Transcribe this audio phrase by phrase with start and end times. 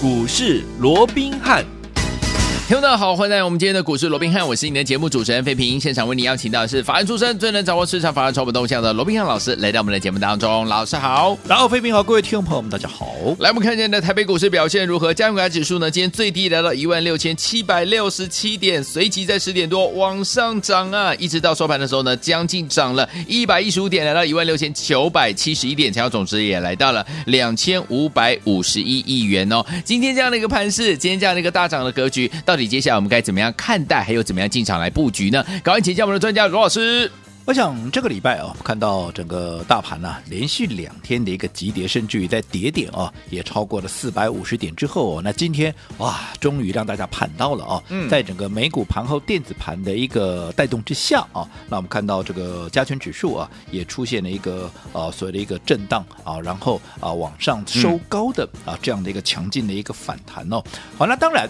[0.00, 1.77] 股市罗宾汉。
[2.68, 5.80] 听众大家好，欢迎来到我们今天的股市罗宾汉，我是你的节目主持人费平。
[5.80, 10.66] 现场为你邀请到的是法案出身、最能掌握市场法案筹码动向的罗宾汉老师，来到我们的节目当中。
[10.66, 13.06] 老师好，然后费平好，各位听众朋友们，大家好。
[13.38, 15.14] 来，我们看见的台北股市表现如何？
[15.14, 15.90] 加权指数呢？
[15.90, 29.64] 今天最低来到一万六千七百六十七点，随即在十点多往上涨啊，一直到收盘的时候呢，将近涨了一百一十五点，来到一万六千九百七十一点，成交总值也来到了两千五百五十一亿元哦。
[29.86, 34.02] 今天这样的一个盘势，今天这样的一个大涨的格局，到底接下来我们该怎么样看待？
[34.02, 35.42] 还有怎么样进场来布局呢？
[35.62, 37.10] 赶快请教我们的专家罗老师。
[37.46, 47.82] 我想这个礼拜啊，看到整个大盘呢、啊，连续两天的一个急跌，甚至于在跌点啊，也超过了四百五十点之后、哦，那今天哇，终于让大家盼到了啊！
[47.88, 60.62] 嗯，在整个美股盘后电子盘的一个带动之下啊，那我们看到这个加权指数啊，也出现了一个呃所谓的一个震荡啊，然后啊往上收高的啊这样的一个强劲的一个反弹哦。
[60.98, 61.48] 好，那当然。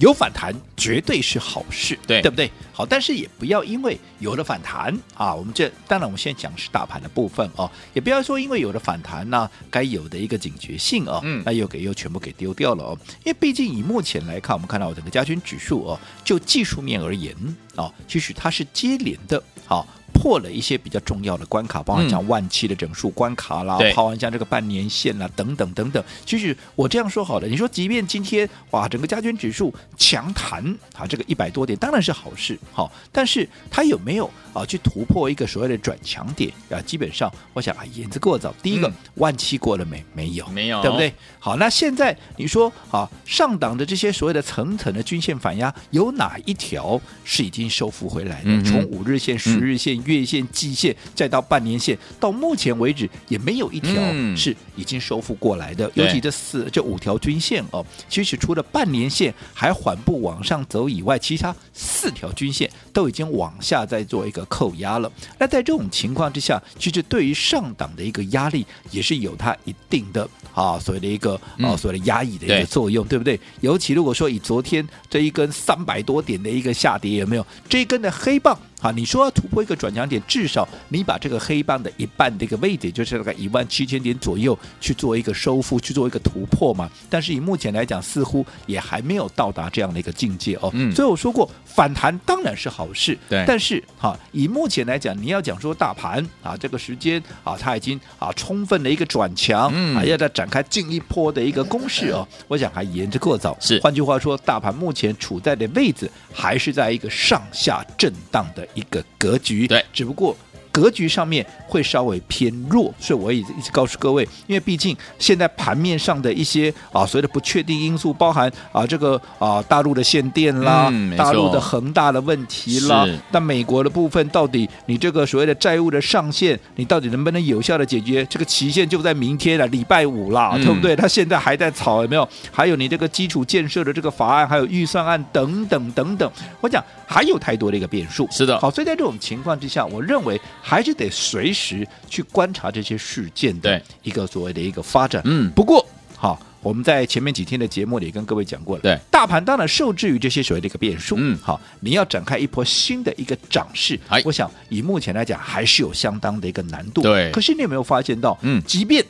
[0.00, 2.50] 有反弹绝对是好事，对对不对？
[2.72, 17.36] 好，但是也不要因为有了反弹啊，我们这当然我们现在讲是大盘的部分哦，也不要说因为有了反弹呢，该有的一个警觉性哦，嗯，那又给又全部给丢掉了哦，因为毕竟以目前来看，我们看到整个加权指数哦，就技术面而言
[17.76, 19.86] 哦，其实它是接连的，好。
[20.12, 26.02] 破了一些比较重要的关卡，包括像万七的整数关卡啦，抛完像这个半年线啦，等等等等。
[26.24, 30.64] 其实我这样说好了，你说即便今天哇，整个加权指数强弹
[30.96, 36.80] 啊，这个一百多点当然是好事，好，但是它有没有啊去突破一个所谓的转强点啊？
[36.82, 38.52] 基本上我想啊，言之过早。
[38.62, 40.04] 第一个、嗯、万七过了没？
[40.12, 41.12] 没有，没有，对不对？
[41.38, 48.50] 好，那现在你说啊，上档的这些所谓的层层的均线反压，有哪一条是已经收复回来的？
[48.50, 49.99] 嗯、从五日线、十日线。
[50.00, 53.92] 嗯月线、季线，再到半年线，到目前为止也没有一条
[54.36, 55.86] 是已经收复过来的。
[55.88, 65.10] 嗯、尤其这四、这五条均线哦，其实除了半年线还缓步往上走以外，其他四条均线都已经往下在做一个扣压了。
[65.38, 73.40] 那在这种情况之下，其实对于上档的一个压力也是有它一定的啊，所谓的一个啊、嗯，所谓的压抑的一个作用，对，对不对？
[73.60, 78.58] 尤其如果说以昨天这一根三百多点的一个下跌，有没有这一根的黑棒？
[78.80, 86.90] 好，你说要突破一个转强点，至少你把这个黑棒的一半的一个位置，就是大概一万七千点左右去做一个收复，去做一个突破嘛。
[87.10, 90.70] 但是以目前来讲，似乎也还没有到达这样的一个境界哦。
[90.72, 90.90] 嗯。
[90.94, 93.16] 所以我说过，反弹当然是好事。
[93.28, 93.44] 对。
[93.46, 103.56] 但是哈，以目前来讲，你要讲说大盘啊，这个时间啊，它已经啊充分的一个转强，嗯，啊，要再展开进一波的一个攻势哦，我想还言之过早。
[103.60, 103.78] 是。
[103.80, 108.66] 换句话说，大盘目前处在的位置还是在一个上下震荡的。
[108.74, 110.34] 一个格局，对，只不过
[110.70, 128.24] 格局上面会稍微偏弱，所以我也一直告诉各位，因为毕竟现在盘面上的一些啊所谓的不确定因素，包含啊这个啊大陆的限电啦，嗯、大陆的恒大的问题啦，那美国的部分到底你这个所谓的债务的上限，你到底能不能有效的解决？
[128.26, 130.94] 这个期限就在明天了，礼拜五啦，嗯、对不对？
[130.94, 132.28] 他现在还在吵，有没有？
[132.52, 136.30] 还有你这个基础建设的这个法案，还有预算案等等等等，
[136.60, 138.28] 我讲还有太多的一个变数。
[138.30, 145.22] 是的，好，所以在这种情况之下，我认为还是得随时去观察这些事件的一个所谓的一个发展。
[145.24, 151.16] 嗯，不过好，我们在前面几天的节目里跟各位讲过了，对，大盘当然受制于这些所谓的一个变数。
[151.18, 157.00] 嗯，好，你要展开一波新的一个涨势，我想以目前来讲还是有相当的一个难度。
[157.00, 159.04] 对，可是你有没有发现到，嗯，即便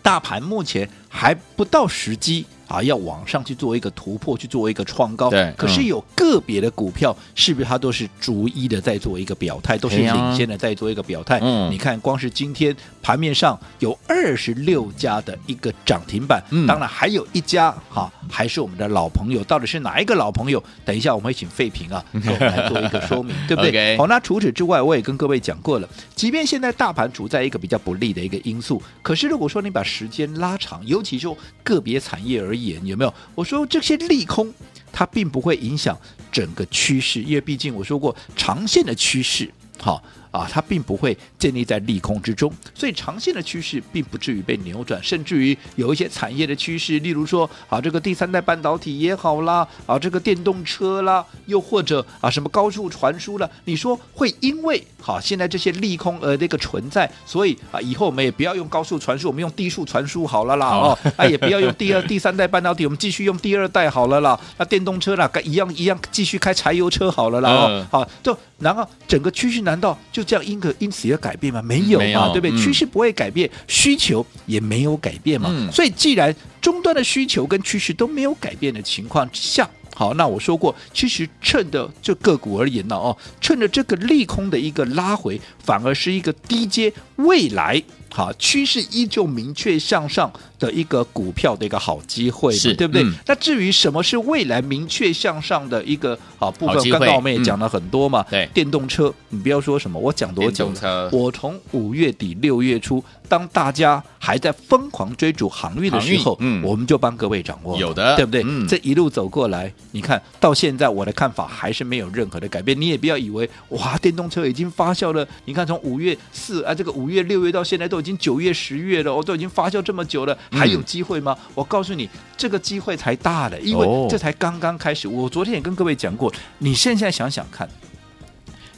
[0.00, 2.44] 大盘目前还不到时机。
[2.68, 5.30] 啊，要往上去做一个突破，去做一个创高。
[5.30, 11.38] 对，可是有个别的股票，是不是它都是逐一的在做一个表态，都是领先的在做一个表态？
[11.40, 20.60] 嗯，你看，光是今天盘面上有二十六家的一个涨停板，嗯，当然还有一家哈，还是我们的老朋友，到底是哪一个老朋友？
[20.84, 32.84] 等一下我们会请费平啊， 给我们来做一个说明，对不对.好，那除此之外，我也跟各位讲过了，即便现在大盘处在一个比较不利的一个因素，可是如果说你把时间拉长，尤其中个别产业而言。
[32.84, 33.14] 有没有？
[33.36, 34.52] 我说这些利空，
[34.92, 35.96] 它并不会影响
[36.32, 39.48] 整个趋势，因为毕竟我说过，长线的趋势，
[39.78, 40.02] 好。
[40.36, 71.60] 啊，它并不会建立在利空之中，所以长线的趋势并不至于被扭转，甚至于有一些产业的趋势，例如说啊，这个第三代半导体也好啦，啊，这个电动车啦，又或者啊，什么高速传输了，你说会因为好、啊、现在这些利空而这个存在，所以啊，以后我们也不要用高速传输，我们用低速传输好了啦，哦，啊，也不要用第二、第三代半导体，我们继续用第二代好了啦，那电动车啦，一样一样继续开柴油车好了啦，哦，好、啊，就然后整个趋势难道就这样因可因此而改变吗？
[71.62, 72.50] 没有嘛，有对不对？
[72.50, 75.50] 嗯趋势不会改变，需求也没有改变嘛。
[75.52, 87.82] 嗯所以既然终端的需求跟趋势都没有改变的情况之下，好，那我说过，其实趁着这个股而言呢，哦，趁着这个利空的一个拉回，反而是一个低阶未来。
[88.10, 93.02] 好，趋势依旧明确向上的一个股票的一个好机会嘛，是对不对？
[93.02, 98.24] 嗯那至于什么是未来明确向上的一个好部分，好刚刚我们也讲了很多嘛。
[98.30, 100.72] 对电动车，你不要说什么，我讲多久？
[101.12, 108.42] 我从五月底六月初，当大家还在疯狂追逐航运的时候，嗯我们就帮各位掌握，有的对不对？
[108.46, 112.78] 嗯这一路走过来，你看到现在我的看法还是没有任何的改变。
[112.80, 115.26] 你也不要以为哇，电动车已经发酵了。
[115.44, 121.36] 你看从五月四啊，这个五月六月到现在都已经九月十月了，我、哦、都已经发酵这么久了，嗯还有机会吗？
[121.54, 125.06] 我告诉你，这个机会才大的，因哦为这才刚刚开始。
[125.08, 127.68] 我昨天也跟各位讲过，你现在想想看。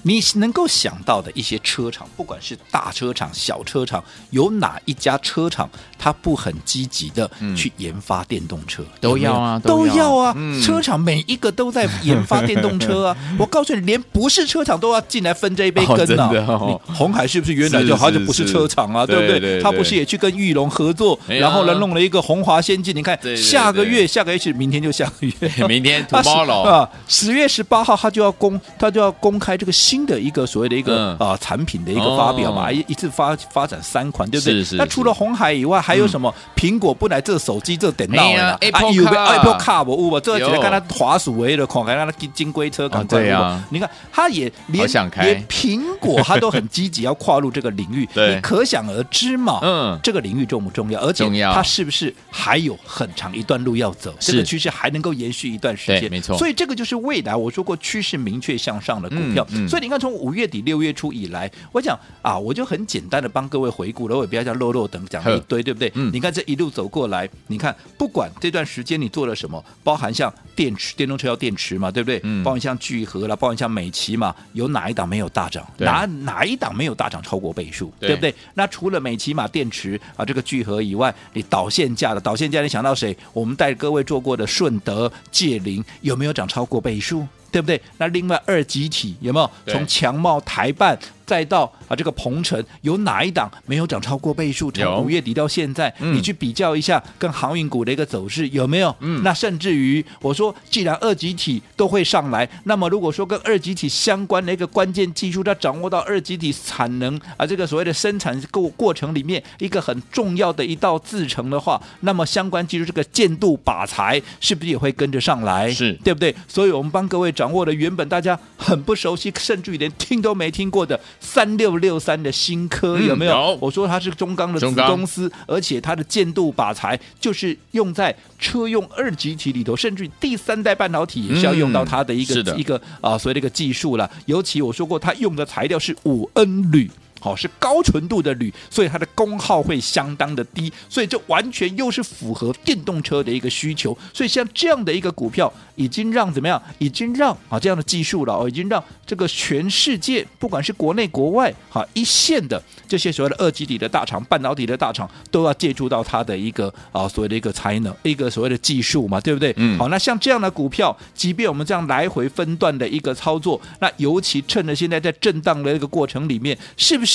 [0.09, 5.69] 你能够想到的一些车厂，不管是大车厂、小车厂，有哪一家车厂
[5.99, 8.83] 它不很积极的嗯去研发电动车？
[9.03, 10.33] 都要啊有有都要都要啊！
[10.35, 13.17] 嗯车厂每一个都在研发电动车啊！
[13.39, 19.03] 我告诉你，连不是车厂都要进来分这一杯羹呢、你红海是不是原来就是它就不是车厂啊？
[19.03, 19.41] 是对不对？
[19.41, 22.97] 对对它不是也去跟玉龙合作，然后呢弄了一个红华先进？
[22.97, 25.33] 你看下个月，下个月是明天就下个月，
[25.69, 34.55] 明天他十 tomorrow 啊，十月十八号他就要公，他就要公开这个新的一个所谓的一个、嗯啊产品的一个发表嘛，哦一一次发发展三款，对不对？
[34.55, 36.35] 是是那除了红海以外，还有什么？
[36.57, 40.21] 苹果不来这手机这电脑哎呀的 Apple Car Apple Car 我有吧？
[40.21, 49.61] 这有只能看他滑鼠为了，看看他金金龟车赶快对啊有你看，他也连想开连苹果他都很积极要跨入这个领域， 对你可想而知嘛。
[49.63, 51.01] 嗯这个领域重不重要？
[51.01, 54.13] 而且它是不是还有很长一段路要走？
[54.19, 56.11] 这个趋势还能够延续一段时间？
[56.11, 59.47] 没错所以这个就是未来我说过趋势明确向上的股票。
[59.51, 65.93] 嗯嗯所以你看，从五月底六月初以来，我讲啊，我就很简单的帮各位回顾了，我也不要叫漏漏等讲了一堆，对不对？
[65.95, 72.21] 嗯你看这一路走过来，你看不管这段时间你做了什么，包含像电池、电动车要电池嘛，对不对？
[72.25, 75.65] 嗯包含像聚合啦，包含像美琪嘛，有哪一档没有大涨？
[75.77, 77.93] 哪哪一档没有大涨超过倍数？
[78.01, 78.35] 对对不对？
[78.55, 83.17] 那除了美琪玛电池啊，这个聚合以外，你导线价的导线价，你想到谁？
[83.33, 87.25] 我们带各位做过的顺德、界霖有没有涨超过倍数？
[87.51, 87.81] 对不对？
[87.99, 90.99] 那另外二级体有没有对从强茂、台半
[91.29, 94.73] 再到啊这个鹏程，有哪一档没有涨超过倍数？
[94.73, 98.97] 从五月底到现在，嗯你去比较一下跟航运股的一个走势有没有？
[99.01, 115.71] 嗯那甚至于我说，既然二极体都会上来，那么如果说跟二极体相关的一个关键技术，它掌握到二极体产能啊这个所谓的生产过过程里面一个很重要的一道制成的话，那么相关技术这个建度把材是不是也会跟着上来？
[115.71, 116.35] 是对不对？
[116.49, 123.33] 所以我们帮各位掌握了原本大家很不熟悉，甚至于连听都没听过的三六六三的新科、嗯有没有？
[123.33, 134.11] 有我说它是中钢的子公司，而且它的建度靶材就是用在车用二极体里头，甚至于第三代半导体也是要用到它的一个、一个啊，所谓的一个技术了。
[134.27, 136.91] 尤其我说过，它用的材料是五 N 铝。
[137.21, 143.97] 好、是高纯度的铝，所以它的功耗会相当的低，所以这完全又是符合电动车的一个需求。
[144.15, 146.63] 所以像这样的一个股票，已经让怎么样？
[146.79, 159.53] 已经让啊这样的技术了哦，已经让这个全世界不管是国内国外哈一线的这些所谓的二级体的大厂、半导体的大厂，都要借助到它的一个啊所谓的一个才能、一个所谓的技术嘛，对不对？
[159.57, 167.08] 嗯好，那像这样的股票，即便我们这样来回分段的一个操作，那尤其趁着现在在震荡的一个过程里面，是不是？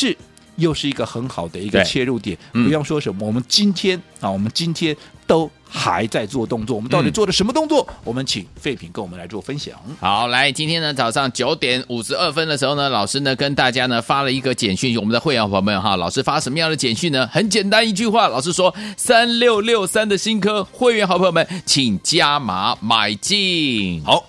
[0.58, 4.96] 又是一个很好的一个切入点，嗯不用说什么，我们今天啊，我们今天
[5.26, 7.88] 都还在做动作，我们到底做了什么动作？
[8.04, 9.74] 我们请废品跟我们来做分享。
[10.00, 17.28] 好，来，今天呢早上九点五十二分的时候呢，老师呢跟大家呢发了一个简讯，我们的会员朋友们哈，老师发什么样的简讯呢？
[17.32, 24.04] 很简单一句话，老师说三六六三的新科会员好朋友们，请加码买进。
[24.06, 24.24] 好。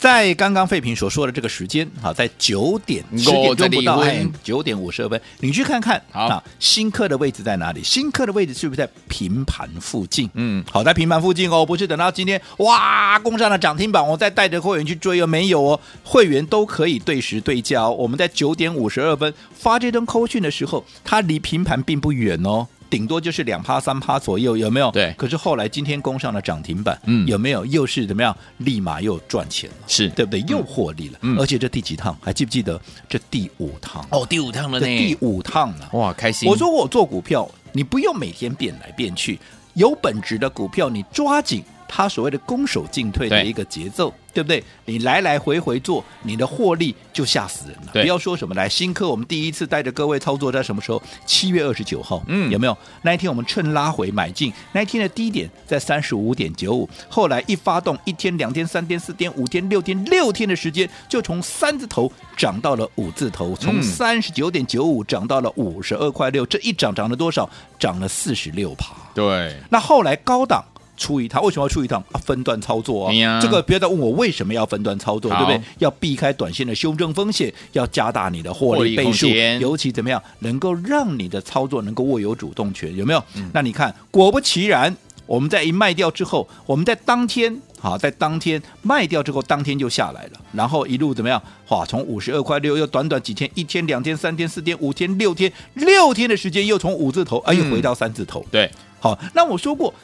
[0.00, 4.02] 在刚刚废品所说的这个时间，好，在九点十点钟不到，
[4.42, 7.82] 九点五十二分，你去看看，啊，新客的位置在哪里？
[7.84, 10.30] 新客的位置是不是在平盘附近？
[10.32, 17.90] 嗯，好，在平盘附近哦，不是等到今天哇攻上了涨停板，我再带着会员去追哦，没有哦，会员都可以对时对价哦。
[17.90, 22.66] 我们在九点五十二分发这张扣讯的时候，它离平盘并不远哦。
[22.90, 24.90] 顶多就是两趴三趴左右，有没有？
[24.90, 27.64] 对可是后来今天攻上了涨停板，嗯有没有？
[27.66, 28.36] 又是怎么样？
[28.58, 30.40] 立马又赚钱了，是对不对？
[30.48, 31.18] 又获利了。
[31.22, 32.14] 嗯而且这第几趟？
[32.20, 32.78] 还记不记得？
[33.08, 35.88] 这第五趟哦，第五趟了呢第，五趟了。
[35.92, 36.48] 哇，开心！
[36.48, 39.38] 我说我做股票，你不用每天变来变去，
[39.74, 41.62] 有本质的股票你抓紧。
[41.92, 44.64] 它所谓的攻守进退的一个节奏，对，对不对？
[44.84, 47.92] 你来来回回做，你的获利就吓死人了。
[47.92, 51.02] 不要说什么来新科，我们第一次带着各位操作在什么时候？
[51.26, 52.78] 七月二十九号，嗯，有没有？
[53.02, 67.50] 那一天我们趁拉回买进，那一天的低点在三十五点九五，后来一发动，一天、两天、三天、四天、五天、六天，六天的时间就从三字头涨到了五字头，从三十九点九五涨到了五十二块六，这一涨涨了多少？
[67.80, 68.94] 涨了四十六趴。
[69.12, 70.64] 对，那后来高档。
[71.00, 72.20] 出一趟，为什么要出一趟啊？
[72.24, 73.40] 分段操作啊！
[73.40, 75.60] 这个不要再问我为什么要分段操作，对不对？
[75.78, 79.26] 要避开短线的修正风险，要加大你的获利倍数，
[79.58, 83.24] 尤其怎么样能够让你的操作能够握有主动权，有没有？
[83.34, 91.42] 嗯、那你看，果不其然，我们在一卖掉之后，我们在当天好，在当天卖掉之后，当天就下来了，然后一路怎么样？
[91.70, 98.40] 哇，从五十二块六，又短短几天，一天、两天、三天、四天、五天、六天，六天的时间，又从五字头，哎，又回到三字头。
[98.40, 99.94] 嗯、对，好，那我说过。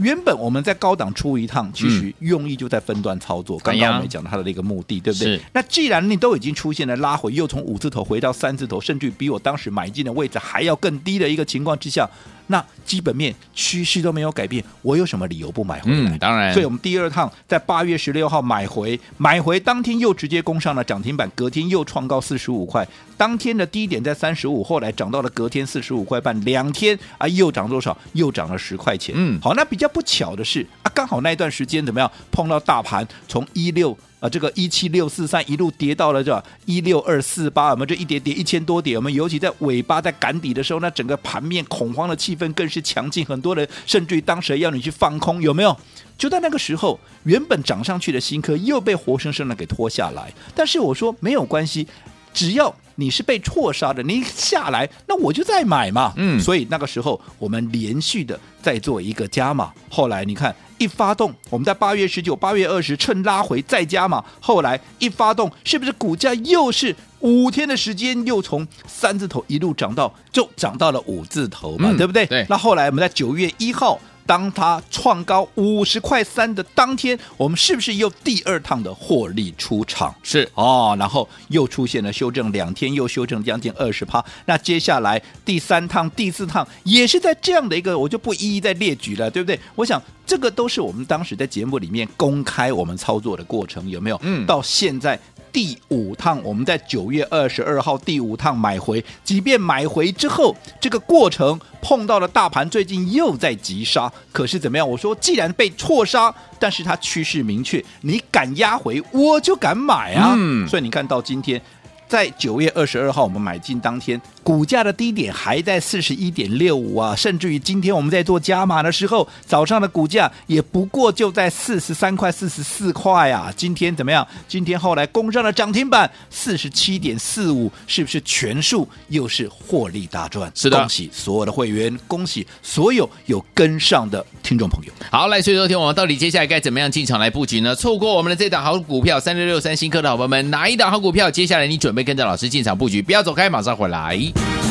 [0.00, 3.58] 原本我们在高档出一趟，其实用意就在分段操作。
[3.58, 5.40] 嗯、刚刚我们讲它的一个目的，对不对？
[5.52, 12.08] 那既然你都已经出现了拉回，又从五字头回到三字头，甚至比我当时买进的位置还要更低的一个情况之下。
[12.50, 15.96] 那基本面趋势都没有改变，我有什么理由不买回来？
[15.96, 16.52] 嗯，当然。
[16.52, 22.86] 所以我们第二趟在八月十六号买回，买回当天又直接攻上了涨停板，隔天又创高四十五块。
[23.16, 27.96] 当天的低点在三十五，后来涨到了隔天四十五块半，两天啊又涨多少？
[28.14, 29.14] 又涨了十块钱。
[29.16, 32.10] 嗯，好，那比较不巧的是啊，刚好那一段时间怎么样？
[32.32, 33.96] 碰到大盘从一六。
[34.20, 45.74] 啊，这个一七六四三一路跌到了这一六二四八，我们这一跌跌一千多点，我们尤其在尾巴在赶底的时候，那整个盘面恐慌的气氛更是强劲，很多人甚至于当时要你去放空，有没有？
[46.18, 50.30] 就在那个时候，原本涨上去的新科又被活生生的给拖下来。
[50.54, 51.88] 但是我说没有关系，
[52.34, 56.12] 只要你是被错杀的，你下来，那我就再买嘛。
[56.16, 60.54] 嗯，所以那个时候我们连续的在做一个加码，后来你看。
[60.80, 64.24] 一发动，我们在八月十九、八月二十趁拉回再加嘛。
[64.40, 72.24] 后来一发动，是不是股价又是五天的时间，又从三字头一路涨到，就涨到了五字头嘛，嗯、对不对？
[72.24, 72.46] 对。
[72.48, 74.00] 那后来我们在九月一号。
[74.26, 80.14] 当它创高五十块三的当天，我们是不是又第二趟的获利出场？
[80.22, 84.24] 是哦，然后又出现了修正，两天又修正将近二十趴。
[84.46, 89.58] 那接下来第三趟、第四趟也是在这样的一个，我就不一一再列举了，对不对？
[89.74, 94.18] 我想这个都是我们当时在节目里面公开我们操作的过程，有没有？
[94.22, 95.18] 嗯，到现在。
[95.52, 104.88] 第五趟，我们在九月二十二号第五趟买回，即便买回之后，这个过程碰到了大盘最近又在急杀，可是怎么样？
[104.88, 110.34] 我说既然被错杀，但是它趋势明确，你敢压回，我就敢买啊！
[110.36, 111.60] 嗯，所以你看到今天。
[112.08, 123.52] 在九月二十二号，我们买进当天，股价的低点还在四十一点六五啊，甚至于今天我们在做加码的时候，早上的股价也不过就在四十三块、四十四块啊。
[123.56, 124.26] 今天怎么样？
[124.48, 130.50] 今天后来攻上了涨停板，四十七点四五，是不是全数又是获利大赚？
[130.54, 134.92] 是的，恭喜所有的会员，恭喜所有有跟上的听众朋友。
[135.10, 137.74] 好，来，所以说听我们到底接下来该怎么样进场来布局呢？
[137.74, 141.30] 错过我们的这档好股票三六六三新科的好朋友们，哪一档好股票？
[141.30, 142.00] 接下来你准备？
[142.02, 144.29] 跟着老师进场布局，不要走开，马上回来。
[144.34, 144.69] week.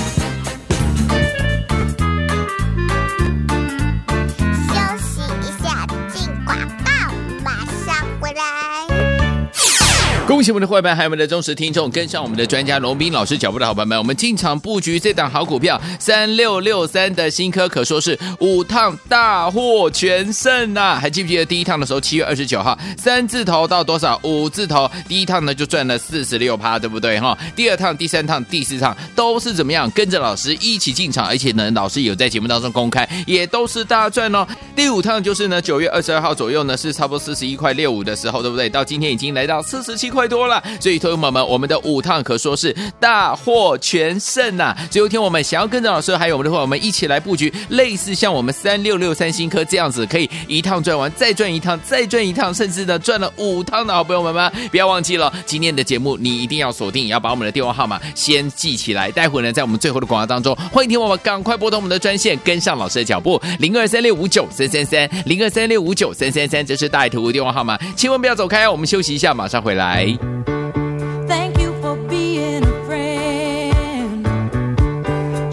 [10.29, 24.19] 恭喜我们的伙伴，还有我们的忠实听众，跟上我们的专家龙斌老师脚步的好朋友们，我们进场布局这档好股票三六六三的新科，可说是五趟大获全胜呐、还记不记得第一趟的时候，七月二十九号三字头到多少？
[24.21, 27.35] 五字头，第一趟呢就赚了四十六趴，对不对哈？
[27.55, 29.89] 第二趟、第三趟、第四趟都是怎么样？
[29.89, 34.47] 跟着老师一起进场，而且呢，老师有在节目当中公开，也都是大赚哦。
[34.75, 38.69] 第五趟就是呢，九月二十二号左右呢，是差不多四十一块六五的时候，对不对？
[38.69, 40.18] 到今天已经来到四十七块。
[40.19, 44.77] 太多了，所以，同学们，我们的五趟可说是大获全胜呐、啊！
[44.91, 59.09] 最后一天，我们想要跟着老师还有我们的伙伴们一起来布局，类似像我们三六六三新科这样子，可以一趟赚完，再赚一趟，再赚一趟，甚至呢赚了五趟的好朋友们们，不要忘记了，今天的节目你一定要锁定，也要把我们的电话号码先记起来。
[59.09, 70.08] 待会呢，在我们最后的广告当中，欢迎听我们赶快拨通我们的专线，跟上老师的脚步，零二三六五九三三三，零二三六五九三三三，这是大图电话号码，千万不要走开，我们休息一下，马上回来。
[70.17, 74.25] Thank you for being a friend.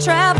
[0.01, 0.36] Travel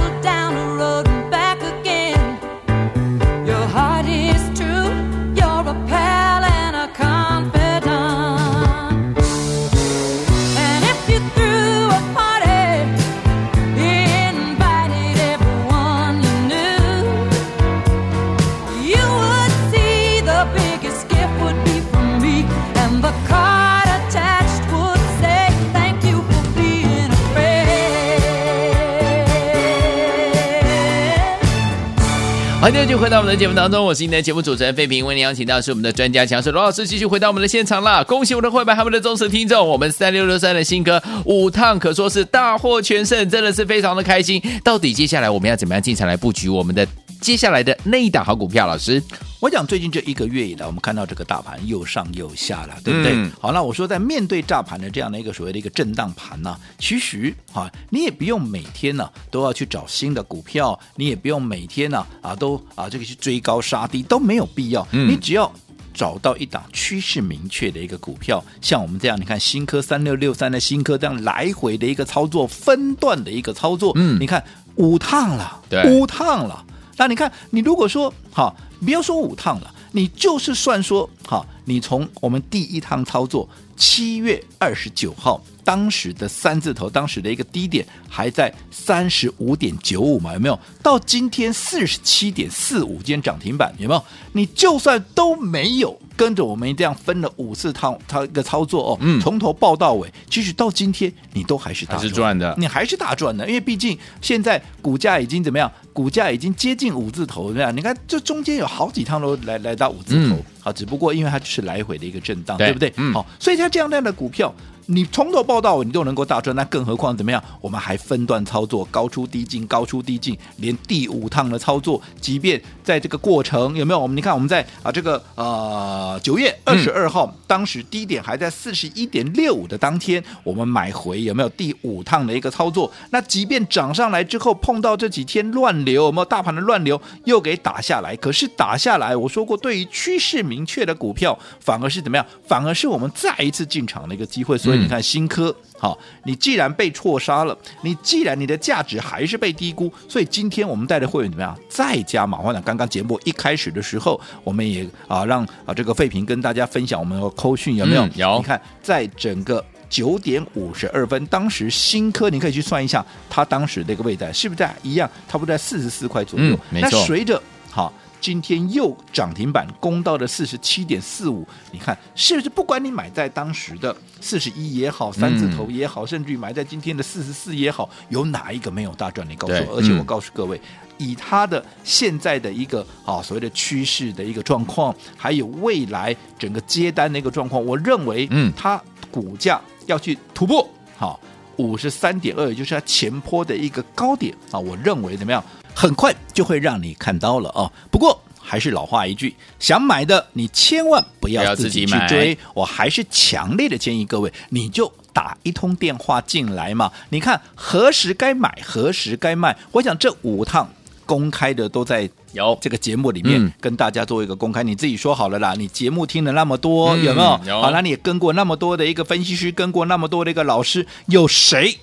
[32.67, 38.03] 好，继续回到我们的节目当中，我是您的节目主持人费平，为您邀请到是我们的专家强势罗老师，继续回到我们的现场啦！
[38.03, 44.41] 恭喜我们的会员还有我们的忠实听众，我们三六六三的新歌五趟可说是大获全胜，真的是非常的开心。
[44.65, 46.85] 到底接下来我们要怎么样进场来布局我们的
[47.21, 48.67] 接下来的那一档好股票？
[48.67, 49.01] 老师，
[49.39, 53.13] 我讲最近这一个月以来，我们看到这个大盘又上又下了，对不对？
[53.13, 62.47] 嗯、好，那我说在面对炸盘的这样的一个所谓的一个震荡盘呢，其实啊，你也不用每天呢都要去找新的股票，你也不用每天呢啊都。
[62.47, 64.87] 都啊，这个去追高杀低都没有必要。
[64.93, 65.51] 嗯、你只要
[65.93, 74.41] 找到一档趋势明确的一个股票，像我们这样，你看新科三六六三的新科这样来回的一个操作，分段的一个操作，嗯，你看
[74.75, 76.63] 五趟了，对，五趟了。
[76.95, 85.41] 那你看，你如果说好，不要说五趟了，你就是算说好，你从我们第一趟操作七月二十九号。
[85.67, 90.57] 当时的三字头，当时的一个低点还在三十五点九五嘛，有没有？
[90.81, 94.01] 到今天四十七点四五今天涨停板，有没有？
[94.31, 105.69] 你就算都没有跟着我们这样分了五次套，它一个操作哦，嗯，从头报到尾，其实到今天你都还是大赚的，你还是大赚的，因为毕竟现在股价已经怎么样？
[105.91, 112.93] 股价已经接近五字头，这样你看这中间有好几趟都来来到五字头，好，只不过因为它只是来回的一个震荡，对不对？
[112.95, 114.55] 嗯，好，所以它这样这样的股票。
[114.89, 117.43] 你从头报到尾，你都能够大赚，那更何况怎么样？
[117.59, 123.99] 我们还分段操作，高出低进，高出低进，连第五趟的操作，即便在这个过程有没有？
[123.99, 132.89] 我们你看我们在啊这个呃九月二十二号，嗯、当时低点还在四十一点六五的当天，我们买回有没有第五趟的一个操作？
[133.09, 138.15] 那即便涨上来之后，碰到这几天乱流，有没有大盘的乱流又给打下来？
[138.15, 142.25] 可是打下来，我说过，对于趋势明确的股票，反而是怎么样？
[142.47, 144.76] 反而是我们再一次进场的一个机会，所以。
[144.81, 151.57] 你看新科，好，你既然被错杀了，你既然你的价值还是被低估，所以今天我们带的会员怎么样？
[151.69, 158.05] 再加马化腾刚刚节目一开始的时候，我们也啊让啊这个费平跟大家分享我们的扣讯有没有？
[158.05, 158.37] 嗯、有。
[158.37, 165.09] 你看，在整个九点五十二分，当时新科你可以去算一下，它当时那个位置是不是在一样？
[165.27, 166.45] 差不多在四十四块左右。
[166.53, 166.89] 嗯、没错。
[166.91, 167.93] 那随着好。
[168.19, 172.49] 今天又涨停板攻到了四十七点四五，你看是不是？
[172.49, 179.27] 不管你买在当时的四十一也好，三字头也好，嗯、甚至于买在今天的四十四也好，有哪一个没有大赚？
[179.29, 179.77] 你告诉我。
[179.77, 191.19] 而且我告诉各位，嗯、以它的现在的一个啊所谓的趋势的一个状况，还有未来整个接单的一个状况，我认为，嗯，它股价要去突破好
[191.57, 195.43] 五十三点二，也就是它前坡的一个高点啊，我认为怎么样？
[195.77, 197.71] 很快就会让你看到了哦。
[197.91, 202.35] 不过还是老话一句，想买的你千万不要自己去追。
[202.55, 206.91] 我还是强烈的建议各位，你就打一通电话进来嘛。
[207.09, 209.55] 你看何时该买，何时该卖。
[209.71, 210.67] 我想这五趟
[211.05, 214.63] 公开的都在有这个节目里面跟大家做一个公开。
[214.63, 217.39] 你自己说好了啦，你节目听了那么多，有没有？
[217.45, 217.61] 有。
[217.61, 221.77] 好，那你也跟过那么多的一个分析师，跟过那么多的一个老师，有谁？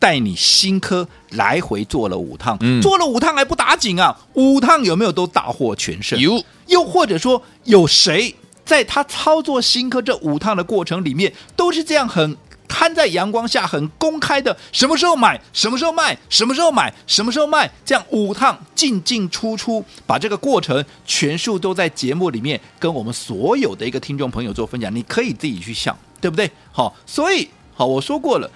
[0.00, 4.18] 带你新科来回做了五趟，嗯、做了五趟还不打紧啊？
[4.32, 6.18] 五趟有没有都大获全胜？
[6.18, 8.34] 有，又或者说有谁
[8.64, 12.34] 在他操作新科这五趟的过程里面，都是这样很
[12.66, 26.50] 摊在阳光下，很公开的，什么时候买，什么时候卖，什么时候买，什么时候卖，这样五趟进进出出，把这个过程全数都在节目里面跟我们所有的一个听众朋友做分享，你可以自己去想，对不对？
[26.72, 28.50] 好，所以好，我说过了。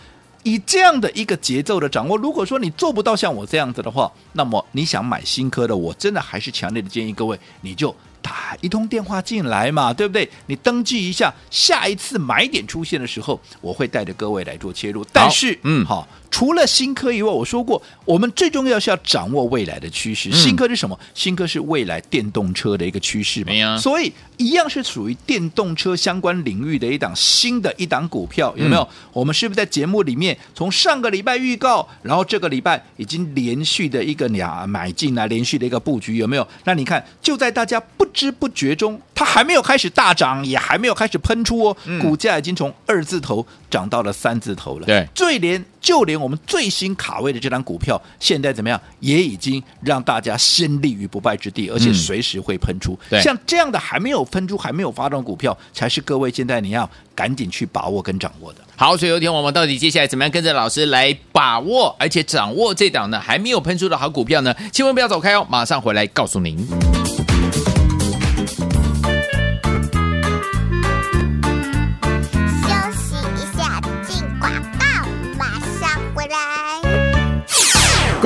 [0.44, 10.30] 以这样的一个节奏的掌握，如果说你做不到像我这样子的话，那么你想买新科的，我真的还是强烈的建议各位，你就打一通电话进来嘛，对不对？
[10.46, 15.04] 你登记一下，下一次买点出现的时候，我会带着各位来做切入。
[15.12, 16.07] 但是，嗯，好。
[16.35, 20.33] 除了新科以外，我说过，我们最重要是要掌握未来的趋势。
[20.33, 20.99] 新科是什么？
[21.14, 23.79] 新科是未来电动车的一个趋势嘛。
[23.79, 28.83] 所以一样是属于电动车相关领域的一档新的一档股票，有没有？
[28.83, 36.44] 嗯、我们是不是在节目里面从上个礼拜预告，然后这个礼拜已经连续的一个俩买进来，连续的一个布局，有没有？
[36.64, 44.87] 那你看，就在大家不知不觉中，它还没有开始大涨，也还没有开始喷出哦，股价已经从二字头涨到了三字头了。
[44.87, 46.14] 对，最连就连。
[46.14, 48.80] 我们最新卡位的这张股票，现在怎么样？
[49.00, 52.96] 也已经让大家先立于不败之地，而且随时会喷出。
[53.10, 58.60] 嗯、像这样的还没有喷出、还没有发动股票，才是各位现在你要赶紧去把握跟掌握的。
[58.76, 64.54] 好，所以有一天我们到底接下来怎么样跟着老师来把握，而且掌握这档呢还没有喷出的好股票呢？
[64.72, 67.03] 千万不要走开哦，马上回来告诉您。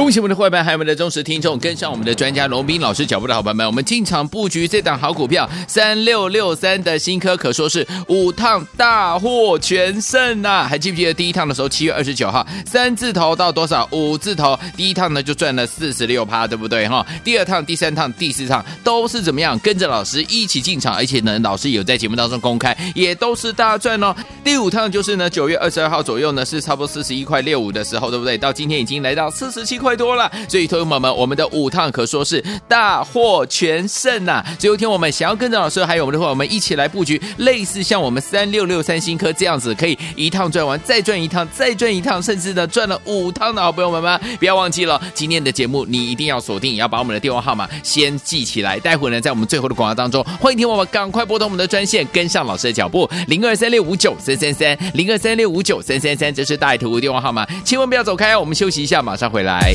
[0.09, 10.67] 恭喜我们的伙伴，还有我们的忠实听众，跟上我们的专家龙斌老师脚步的好朋友们，我们进场布局这档好股票三六六三的新科，可说是五趟大获全胜呐、啊！
[10.67, 13.87] 还记不记得第一趟的时候，七月二十九号三字头到多少？
[13.93, 17.07] 五字头，第一趟呢就赚了四十六趴，对不对哈？
[17.23, 19.59] 第二趟、第三趟、第四趟都是怎么样？
[19.59, 24.17] 跟着老师一起进场，而且呢，老师有在节目当中公开，也都是大赚哦。
[24.43, 28.39] 第五趟就是呢，九月二十二号左右呢，是差不多四十一块六五的时候，对不对？
[28.39, 34.47] 到今天已经来到四十七块多了，所以同学们，我们的五趟可说是大获全胜呐、啊！
[34.59, 59.75] 最后一天，我们想要跟着老师还有我们的伙伴们一起来布局，类似像我们三六六三新科这样子，可以一趟赚完，再赚一趟，再赚一趟，甚至呢赚了五趟的好朋友们们，不要忘记了，今天的节目你一定要锁定，也要把我们的电话号码先记起来，待会呢，在我们最后的广告当中，欢迎听我们赶快拨通我们的专线，跟上老师的脚步，零二三六五九三三三，零二三六五九三三三，这是大图的电话号码，千万不要走开，我们休息一下，马上回来。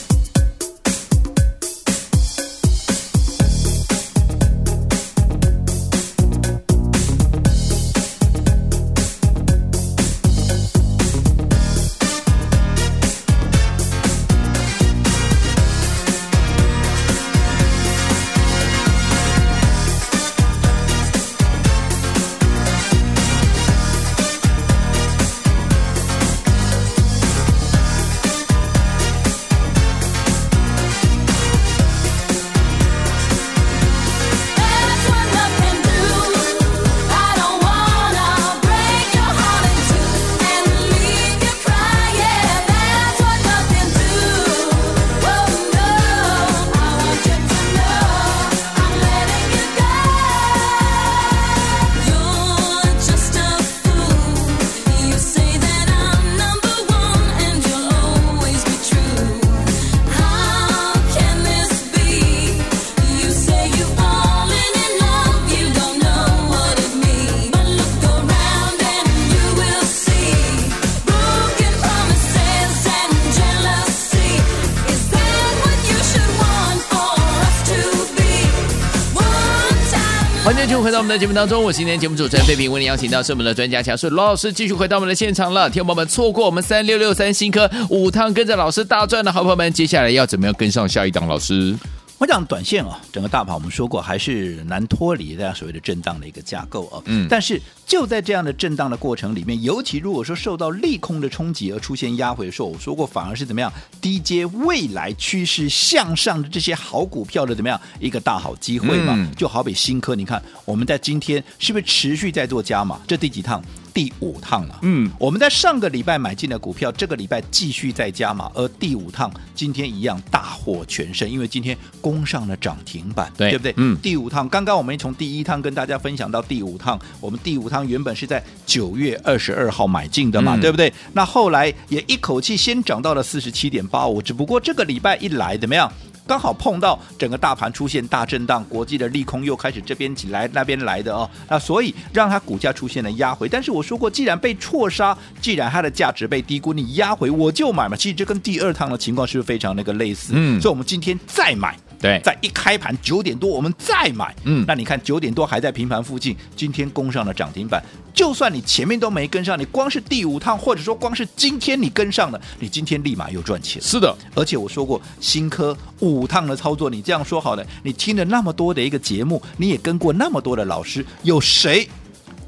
[81.01, 85.67] 我们的节目当中，我是今天节目主持人费平，为您邀请到是我们的专家强势罗老师，继续回到我们的现场了。
[85.67, 91.27] 天宝们，错过我们三六六三新科五趟跟着老师大赚的好朋友们，接下来要怎么样跟上下一档？
[91.27, 91.75] 老师？
[92.21, 97.01] 我讲短线啊，整个大盘我们说过还是难脱离大家所谓的震荡的一个架构啊。
[97.05, 97.25] 嗯。
[97.27, 109.15] 但是就在这样的震荡的过程里面，尤其如果说受到利空的冲击而出现压回的时候，我说过反而是怎么样低接未来趋势向上的这些好股票的怎么样一个大好机会嘛？
[109.17, 113.01] 嗯、就好比新科，你看我们在今天是不是持续在做加码？
[113.07, 113.59] 这第几趟？
[113.93, 123.73] 第五趟了，嗯，我们在上个礼拜买进的股票，这个礼拜继续再加码，而第五趟今天一样大获全胜，因为今天攻上了涨停板，对，对不对？
[123.77, 130.91] 嗯，第五趟，刚刚我们从第一趟跟大家分享到第五趟，我们第五趟原本是在九月二十二号买进的嘛，嗯、对不对？
[131.13, 135.91] 那后来也一口气先涨到了四十七点八五，只不过这个礼拜一来怎么样？
[136.27, 143.49] 刚好碰到整个大盘出现大震荡，国际的利空又开始这边起来那边来的哦，那所以让它股价出现了压回。
[143.49, 147.95] 但是我说过，既然被错杀，既然它的价值被低估，你压回我就买嘛。
[147.97, 150.31] 其实这跟第二趟的情况是不是非常那个类似？
[150.35, 151.77] 嗯，所以我们今天再买。
[152.01, 157.83] 对，在一开盘九点多，我们再买，嗯，那你看九点多还在平盘附近，今天攻上了涨停板。
[158.13, 163.81] 就算你前面都没跟上，你光是第五趟，或者说光是今天你跟上了，你今天立马又赚钱。
[163.81, 171.87] 是的，而且我说过，新科五趟的操作，你这样说好了，你听了那么多的一个节目，你也跟过那么多的老师，有谁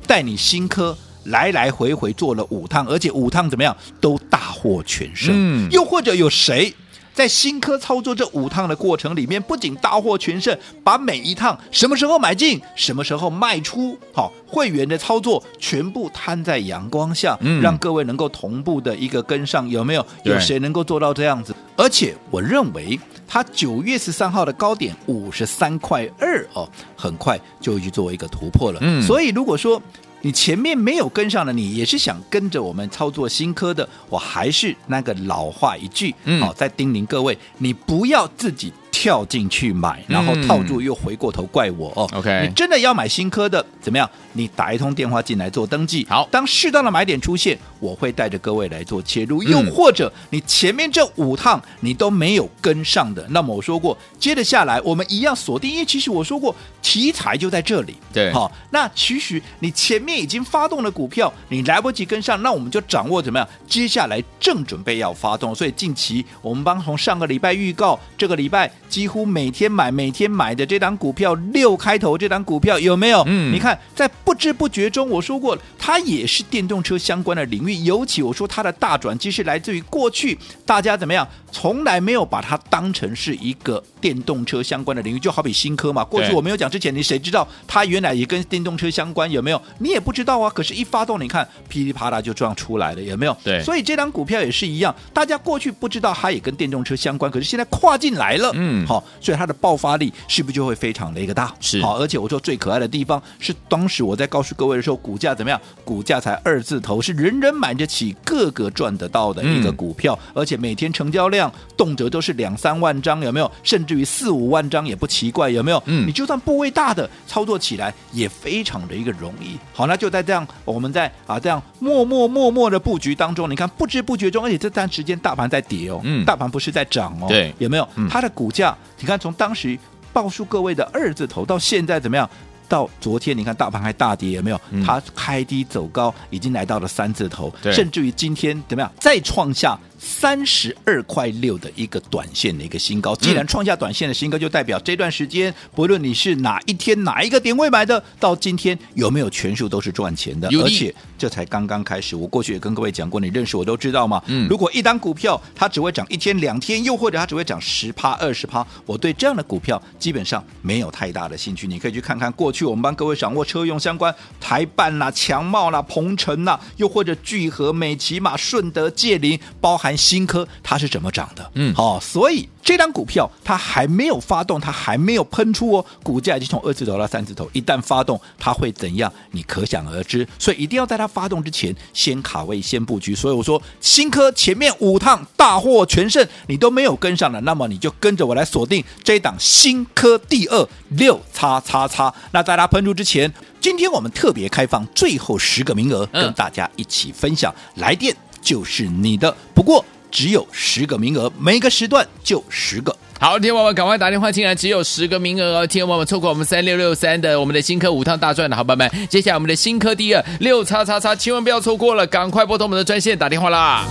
[0.06, 5.32] 带你新科来来回回做了五趟，而且五趟怎么样都大获全胜？
[5.34, 6.74] 嗯，又或者有谁？
[7.14, 20.06] 在新科操作这五趟的过程里面，不仅大获全胜，把每一趟什么时候买进，什么时候卖出，好，会员的操作全部摊在阳光下，嗯，让各位能够同步的一个跟上，有没有？
[20.24, 21.56] 有谁能够做到这样子？
[21.76, 28.80] 而且我认为，它九月十三号的高点五十三块二哦，很快就会去做一个突破了。
[28.82, 29.82] 嗯，所以如果说。
[30.24, 38.72] 你前面没有跟上的，你也是想跟着我们操作新科的，我还是那个老话一句，好、嗯，再叮咛各位，你不要自己。
[39.04, 42.10] 跳进去买，然后套住又回过头怪我哦。
[42.14, 44.10] OK，你真的要买新科的，怎么样？
[44.32, 46.08] 你打一通电话进来做登记。
[46.10, 49.44] 好，当适当的买点出现，我会带着各位来做切入。
[49.44, 55.70] 又或者你前面这五趟你都没有跟上的，那么我说过，接着下来我们一样锁定。
[55.70, 57.98] 因为其实我说过，题材就在这里。
[58.14, 63.46] 对，好，那其实你前面已经发动了股票，你来不及跟上，那我们就掌握怎么样？
[63.68, 73.24] 接下来正准备要发动，所以近期我们帮从上个礼拜预告，这个礼拜几乎每天买，每天买的这档股票六开头这档股票有没有？
[73.26, 86.04] 嗯，你看在不知不觉中，我说过它也是电动车相关的领域，尤其我说它的大转机是来自于过去大家怎么样，从来没有把它当成是一个电动车相关的领域，就好比新科嘛。
[86.04, 89.32] 过去我没有讲之前，你谁知道它原来也跟电动车相关？
[89.32, 89.60] 有没有？
[89.80, 90.48] 你也不知道啊。
[90.52, 93.36] 可是，一发动，你看噼里啪啦就这样出来了，有没有？
[93.44, 93.60] 对。
[93.64, 101.54] 所以这档股票也是一样，大家过去不知道它也跟电动车相关，可是现在跨进来了，嗯，好，所以它的爆发力是不是就会非常的一个大？
[101.60, 101.82] 是。
[101.82, 105.60] 好，而且我说最可爱的地方是，当时我在告诉各位的时候，股价怎么样？
[105.84, 113.52] 股价才二字头，是人人买得起、个个赚得到的一个股票，嗯、而且每天成交量动辄都是两三万张，有没有？
[113.64, 115.82] 甚至于四五万张也不奇怪，有没有？
[115.86, 119.58] 嗯，你就算部位大的操作起来也非常的一个容易。
[119.74, 127.88] 好，那就在这样，我们在啊这样默默默默的布局当中，你看不知不觉中，而且这段时间大盘在跌哦，嗯，大盘不是在涨哦，对，有没有？
[128.10, 128.63] 它的股价，
[129.00, 129.78] 你看从当时
[130.12, 132.30] 报数各位的二字头到现在怎么样？
[132.70, 134.60] 到昨天，你看大盘还大跌，有没有？
[134.86, 138.92] 它开低走高，已经来到了三字头，甚至于今天怎么样？
[139.00, 139.78] 再创下。
[140.04, 150.50] 三十二块六的一个短线的一个新高，既然创下短线的新高，就代表这段时间，不论你是哪一天哪一个点位买的，到今天有没有全数都是赚钱的？
[150.62, 152.18] 而且这才刚刚开始。
[152.18, 154.22] 我过去也跟各位讲过，你认识我都知道嘛。
[154.28, 161.66] 嗯，如果一档股票它只会涨一天两天，又或者它只会涨十趴二十趴，我对这样的股票基本上没有太大的兴趣。
[161.66, 169.93] 你可以去看看过去我们帮各位掌握车用相关台办啦、强茂啦、鹏程啦，又或者聚合、美琪玛、顺德、界林，包含。
[169.96, 171.52] 新科它是怎么涨的？
[171.56, 179.12] 嗯，好、哦，所以这张股票它还没有发动，它还没有喷出哦，股价已经从二字头到三字头，一旦发动，它会怎样？
[179.32, 180.28] 你可想而知。
[180.40, 183.14] 所以一定要在它发动之前先卡位、先布局。
[183.14, 192.14] 所以我说，新科前面五趟大获全胜，你都没有跟上了，那么你就跟着我来锁定这一档新科第二六叉叉叉。
[192.32, 199.36] 那在它喷出之前，今天我们特别开放最后十个名额，跟大家一起分享，嗯、来电就是你的。
[199.56, 199.84] 不过。
[200.14, 202.96] 只有十个名额，每个时段就十个。
[203.20, 205.66] 好，天王们赶快打电话进来，只有十个名额哦。
[205.66, 213.88] 听友们错过我们三六六三的我们的新科五趟大赚的好朋友们，接下来我们的新科第二六叉叉叉，千万不要错过了，赶快拨通我们的专线打电话啦。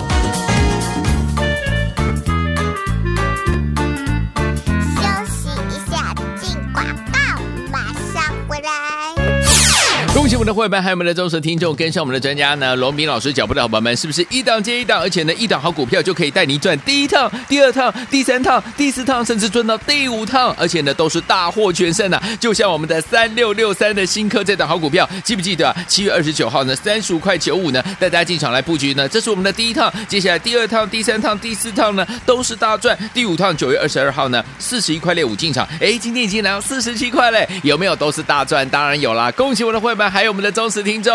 [10.39, 14.99] 我们的会员，还有我们的忠实听众，跟上我们的专家呢，罗明老师脚步的好朋友们，是不是一档接一档？
[15.01, 22.23] 而且呢，一档好股票就可以带你赚第一趟、第二趟、第三趟、第四趟，甚至赚到第五趟，而且呢，都是大获全胜啊！
[22.41, 25.77] 就像我们的三六六三的新科这档好股票，记不记得啊？
[25.87, 29.93] 七月二十九号呢，三十五块九五呢，带大家进场来布局呢，这是我们的第一趟。
[30.09, 32.99] 接下来第二趟、第三趟、第四趟呢，都是大赚。
[33.15, 37.95] 第五趟九月二十二号呢，四十一块六五进场，哎，今天已经来到四十七块嘞，有没有？
[37.95, 39.31] 都是大赚，当然有啦！
[39.33, 40.11] 恭喜我的会员。
[40.11, 41.13] 还有我们的忠实听众，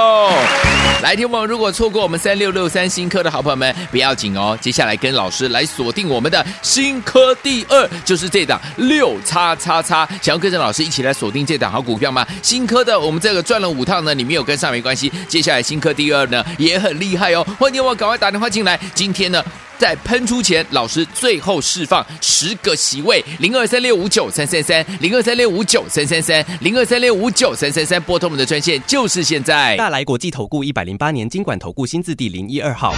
[1.02, 4.56] 来听我们，如果错过我们三六六三新科的好朋友们，不要紧哦。
[4.62, 10.08] 接下来跟老师来锁定我们的新科第二，就是这档六叉叉叉。
[10.22, 12.24] 想要跟着老师一起来锁定这档好股票吗？
[12.44, 15.12] 新科的我们这个赚了五趟呢，你没有跟上没关系。
[15.28, 18.80] 接下来新科第二呢也很厉害哦，欢迎我赶快打电话进来。
[18.94, 19.44] 今天呢。
[19.78, 29.76] 在喷出前，老师最后释放十个席位，零二三六五九三三三，零二三六五九三三三，零二三六五九三三三，拨通我们的专线就是现在。
[29.78, 32.94] 大来国际投顾一百零八年经管投顾新字第零一二号。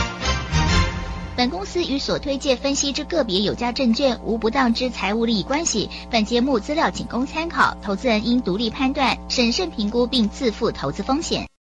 [1.36, 5.90] 本公司与所推介分析之个别有价证券无不当之财务利益关系。
[6.12, 11.50] 本节目资料仅供参考，投资人应独立判断、审慎评估并自负投资风险。